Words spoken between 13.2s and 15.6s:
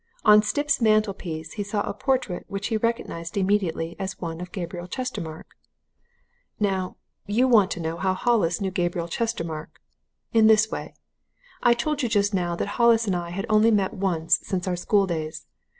had only met once since our school days.